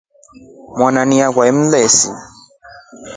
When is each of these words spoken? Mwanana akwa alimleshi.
Mwanana 0.77 1.15
akwa 1.25 1.41
alimleshi. 1.45 2.09